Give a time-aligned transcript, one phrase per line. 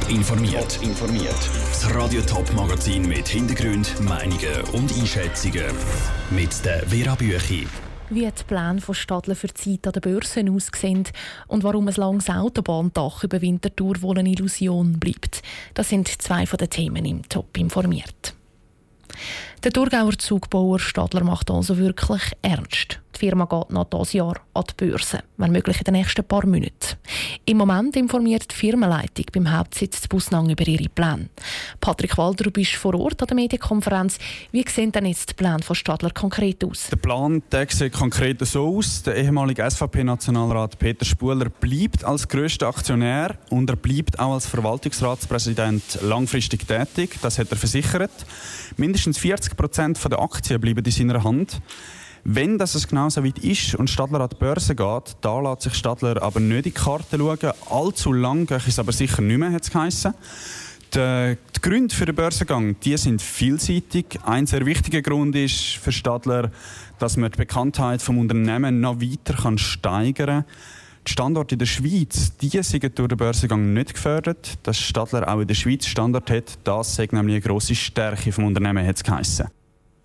[0.00, 0.78] Top informiert.
[0.82, 1.50] informiert.
[1.70, 5.64] Das Radio Top Magazin mit Hintergrund, Meinungen und Einschätzungen
[6.30, 7.66] mit der Vera Büchi.
[8.10, 11.04] Wie die Pläne von Stadler für die Zeit an der Börse aussehen
[11.48, 15.42] und warum ein langes Autobahndach über Winterthur wohl eine Illusion bleibt.
[15.72, 18.34] Das sind zwei von den Themen im Top informiert.
[19.64, 23.00] Der Thurgauer Zugbauer Stadler macht also wirklich ernst.
[23.16, 26.44] Die Firma geht noch dieses Jahr an die Börse, wenn möglich in den nächsten paar
[26.44, 26.98] Monaten.
[27.46, 31.30] Im Moment informiert die Firmenleitung beim Hauptsitz zu Busnang über ihre Pläne.
[31.80, 34.18] Patrick Walder, du bist vor Ort an der Medienkonferenz.
[34.52, 36.88] Wie sehen denn jetzt die Pläne von Stadler konkret aus?
[36.90, 39.02] Der Plan der sieht konkret so aus.
[39.04, 46.00] Der ehemalige SVP-Nationalrat Peter Spuler bleibt als grösster Aktionär und er bleibt auch als Verwaltungsratspräsident
[46.02, 47.16] langfristig tätig.
[47.22, 48.10] Das hat er versichert.
[48.76, 51.60] Mindestens 40 Prozent der Aktien bleiben in seiner Hand.
[52.24, 55.62] Wenn das es genau so weit ist und Stadler an die Börse geht, da lässt
[55.62, 57.52] sich Stadler aber nicht in die Karte schauen.
[57.70, 60.12] Allzu lang ist es aber sicher nicht mehr, hat es geheissen.
[60.92, 64.18] Die, die, Gründe für den Börsengang die sind vielseitig.
[64.24, 66.50] Ein sehr wichtiger Grund ist für Stadler,
[66.98, 70.44] dass man die Bekanntheit des Unternehmens noch weiter kann steigern kann.
[71.06, 74.58] Die Standorte in der Schweiz, die sind durch den Börsengang nicht gefördert.
[74.64, 78.38] Dass Stadler auch in der Schweiz Standort hat, das sagt nämlich eine grosse Stärke des
[78.38, 79.42] Unternehmens, hat es.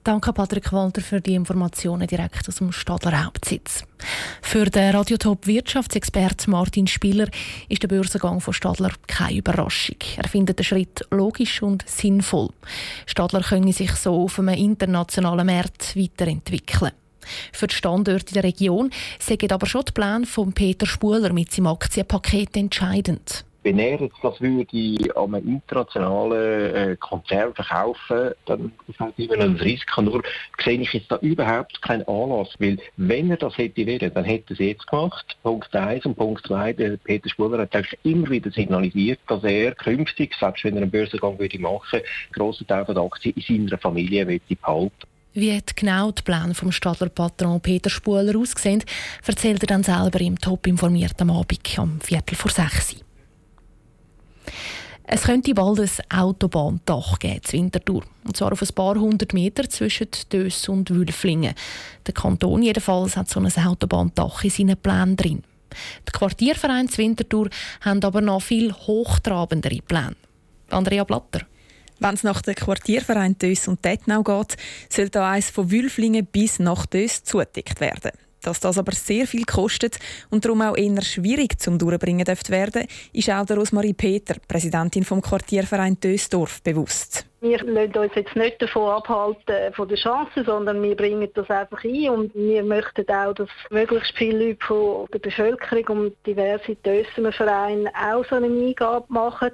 [0.03, 3.83] Danke Patrick Walter für die Informationen direkt aus dem Stadler Hauptsitz.
[4.41, 7.27] Für den Radiotop Wirtschaftsexpert Martin Spieler
[7.69, 9.97] ist der Börsengang von Stadler keine Überraschung.
[10.17, 12.49] Er findet den Schritt logisch und sinnvoll.
[13.05, 16.91] Stadler können sich so auf einem internationalen Markt weiterentwickeln.
[17.51, 21.51] Für die Standorte in der Region sind aber schon die Pläne von Peter Spuler mit
[21.51, 23.45] seinem Aktienpaket entscheidend.
[23.63, 29.37] Wenn er jetzt das würde an einem internationalen äh, Konzern verkaufen, dann ist halt immer
[29.37, 30.01] ein Risiko.
[30.01, 30.23] Nur
[30.63, 34.45] sehe ich jetzt da überhaupt keinen Anlass, weil wenn er das hätte wollen, dann hätte
[34.49, 35.37] er es jetzt gemacht.
[35.43, 39.75] Punkt 1 und Punkt 2, der Peter Spuler hat eigentlich immer wieder signalisiert, dass er
[39.75, 43.77] künftig, selbst wenn er einen Börsengang würde machen, einen grossen Teil der Aktien in seiner
[43.77, 45.10] Familie möchte behalten.
[45.33, 48.83] Wie genau die Pläne vom Stadler Patron Peter Spuler aussehen,
[49.25, 52.95] erzählt er dann selber im Top informierten Abend am Viertel vor sechs.
[55.03, 58.03] Es könnte bald ein Autobahndach geben zu Winterthur.
[58.23, 61.55] Und zwar auf ein paar hundert Meter zwischen Dös und Wülflingen.
[62.05, 65.43] Der Kanton jedenfalls hat so ein Autobahndach in seinen Plänen drin.
[66.07, 67.49] Die Quartiervereine zu Winterthur
[67.81, 70.15] haben aber noch viel hochtrabendere Pläne.
[70.69, 71.41] Andrea Blatter.
[72.03, 74.57] Wenn es nach dem Quartierverein Dös und Tettnau geht,
[74.89, 78.09] soll da eins von Wülflingen bis nach Dös zugedeckt werden.
[78.41, 79.99] Dass das aber sehr viel kostet
[80.31, 85.03] und darum auch eher schwierig zum Durchbringen dürfte werden, ist auch der Rosmarie Peter, Präsidentin
[85.03, 87.27] vom Quartierverein Dösdorf, bewusst.
[87.41, 91.83] Wir lassen uns jetzt nicht davon abhalten von der Chance, sondern wir bringen das einfach
[91.83, 97.31] ein und wir möchten auch, dass möglichst viele Leute von der Bevölkerung und diverse Dössener
[97.93, 99.51] auch so eine Eingabe machen.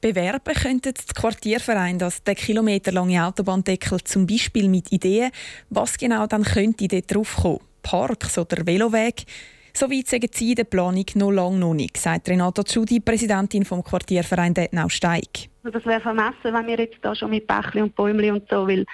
[0.00, 5.30] Bewerben könnten die Quartiervereine das der kilometerlange Autobahndeckel zum Beispiel mit Ideen,
[5.70, 7.60] was genau dann könnte dort drauf kommen.
[7.82, 9.24] Parks oder Veloweg.
[9.72, 13.84] So weit sagen sie der Planung noch lange noch nicht, sagt Renata Tschudi, Präsidentin vom
[13.84, 15.48] Quartierverein Detnau-Steig.
[15.64, 18.86] Das wäre vermessen, wenn wir jetzt da schon mit Bächli und Bäumli und so, weil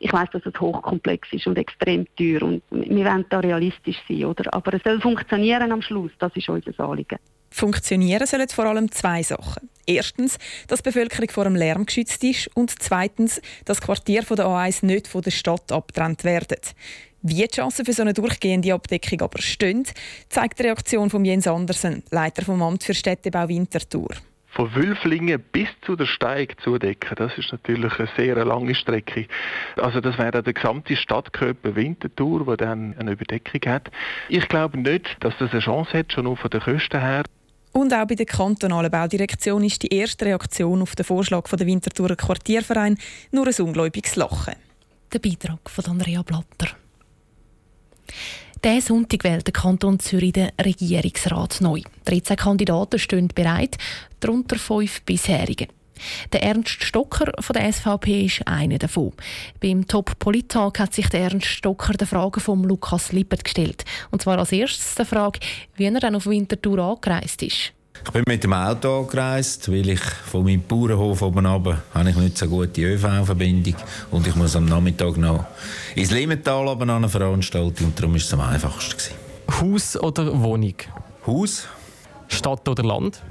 [0.00, 4.26] ich weiß, dass es hochkomplex ist und extrem teuer und wir wollen da realistisch sein,
[4.26, 4.52] oder?
[4.52, 7.18] Aber es soll funktionieren am Schluss, das ist unser Anliegen.
[7.50, 9.68] Funktionieren sollen vor allem zwei Sachen.
[9.86, 14.46] Erstens, dass die Bevölkerung vor dem Lärm geschützt ist und zweitens, dass Quartier von der
[14.46, 16.58] A1 nicht von der Stadt abgetrennt werden.
[17.22, 19.84] Wie die Chancen für so eine durchgehende Abdeckung aber stehen,
[20.28, 24.10] zeigt die Reaktion von Jens Andersen, Leiter vom Amt für Städtebau Winterthur.
[24.50, 29.26] Von Wülflingen bis zu der Steig zudecken, das ist natürlich eine sehr lange Strecke.
[29.76, 33.90] Also das wäre der gesamte Stadtkörper Winterthur, der dann eine Überdeckung hat.
[34.28, 37.24] Ich glaube nicht, dass das eine Chance hat, schon nur von den Kosten her.
[37.78, 41.68] Und auch bei der kantonalen Baudirektion ist die erste Reaktion auf den Vorschlag von der
[41.68, 42.98] Winterthurer Quartierverein
[43.30, 44.56] nur ein ungläubiges Lachen.
[45.12, 46.74] Der Beitrag von Andrea Blatter.
[48.64, 51.82] Diesen Sonntag wählt der Kanton Zürich den Regierungsrat neu.
[52.06, 53.78] 13 Kandidaten stehen bereit,
[54.18, 55.68] darunter fünf bisherige.
[56.32, 59.12] Der Ernst Stocker von der SVP ist einer davon.
[59.60, 63.84] Beim Top Polittag hat sich der Ernst Stocker der Frage von Lukas Lippert gestellt.
[64.10, 65.40] Und zwar als erstes die Frage,
[65.76, 67.72] wie er dann auf Winterthur angereist ist.
[68.04, 72.16] Ich bin mit dem Auto angereist, weil ich von meinem Bauernhof oben runter habe ich
[72.16, 73.74] nicht so gute ÖV-Verbindung
[74.10, 75.44] und ich muss am Nachmittag noch
[75.94, 78.96] ins Limmental an eine Veranstaltung und darum war es am einfachsten.
[78.96, 79.28] Gewesen.
[79.60, 80.74] Haus oder Wohnung?
[81.26, 81.66] Haus.
[82.28, 83.22] Stadt oder Land?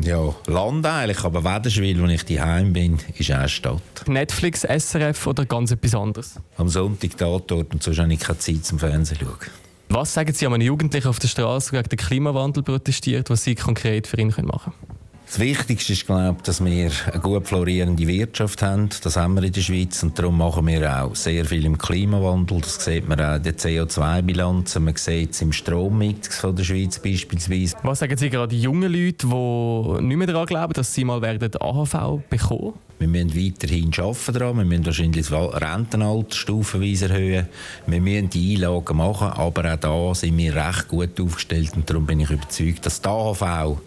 [0.00, 4.08] Ja, Land eigentlich, aber Wederschwil, wo ich daheim bin, ist auch Stadt.
[4.08, 6.34] Netflix, SRF oder ganz etwas anderes?
[6.56, 9.50] Am Sonntag Tatort und sonst habe ich keine Zeit zum Fernsehen schauen.
[9.90, 13.44] Was sagen Sie an einen Jugendlichen auf der Straße, der gegen den Klimawandel protestiert, was
[13.44, 14.91] Sie konkret für ihn machen können?
[15.26, 18.90] Das Wichtigste ist, glaube ich, dass wir eine gut florierende Wirtschaft haben.
[19.02, 22.60] Das haben wir in der Schweiz und darum machen wir auch sehr viel im Klimawandel.
[22.60, 24.78] Das sieht man auch in der CO2-Bilanz.
[24.78, 27.76] Man sieht es im Strommix von der Schweiz beispielsweise.
[27.82, 31.50] Was sagen Sie gerade jungen Leute, die nicht mehr daran glauben, dass sie mal werden
[31.58, 34.56] AHV bekommen wir müssen weiterhin arbeiten daran.
[34.58, 37.48] Wir müssen wahrscheinlich das Rentenalter stufenweise erhöhen.
[37.86, 42.06] Wir müssen die Einlagen machen, aber auch da sind wir recht gut aufgestellt und darum
[42.06, 43.78] bin ich überzeugt, dass die AHV, auch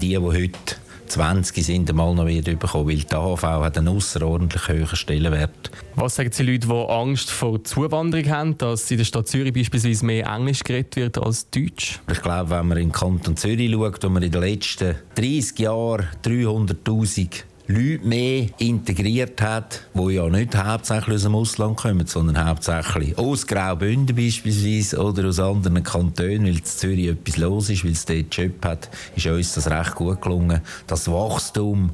[0.00, 0.76] die, die heute
[1.06, 5.70] 20 sind einmal noch wieder bekommen, weil die AHV hat einen außerordentlich hohen Stellenwert.
[5.96, 10.04] Was sagen Sie Leute, die Angst vor Zuwanderung haben, dass in der Stadt Zürich beispielsweise
[10.04, 12.00] mehr Englisch geredet wird als Deutsch?
[12.10, 15.58] Ich glaube, wenn man in den Kanton Zürich schaut, wo man in den letzten 30
[15.58, 22.46] Jahren 300'000 Leute mehr integriert hat, die ja nicht hauptsächlich aus dem Ausland kommen, sondern
[22.46, 27.92] hauptsächlich aus Graubünden beispielsweise oder aus anderen Kantonen, weil in Zürich etwas los ist, weil
[27.92, 31.92] es dort Job hat, ist uns das recht gut gelungen, das Wachstum,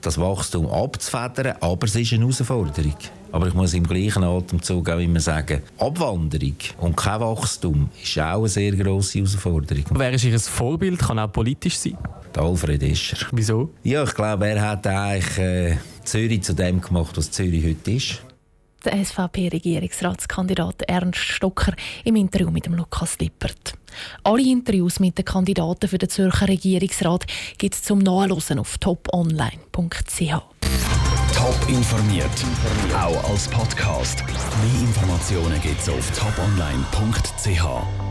[0.00, 2.96] das Wachstum abzufedern, aber es ist eine Herausforderung.
[3.30, 8.40] Aber ich muss im gleichen Atemzug auch immer sagen, Abwanderung und kein Wachstum ist auch
[8.40, 9.84] eine sehr grosse Herausforderung.
[9.90, 10.98] Wer ist Ihr Vorbild?
[10.98, 11.96] Kann auch politisch sein?
[12.34, 13.26] Der Alfred Escher.
[13.32, 13.70] Wieso?
[13.82, 18.22] Ja, ich glaube, er hat eigentlich äh, Zürich zu dem gemacht, was Zürich heute ist.
[18.84, 23.74] Der SVP-Regierungsratskandidat Ernst Stocker im Interview mit dem Lukas Lippert.
[24.22, 27.24] Alle Interviews mit den Kandidaten für den Zürcher Regierungsrat
[27.56, 30.20] gibt es zum Nachlesen auf toponline.ch.
[31.34, 32.30] Top informiert,
[32.94, 34.22] auch als Podcast.
[34.26, 38.03] Mehr Informationen gibt es auf toponline.ch.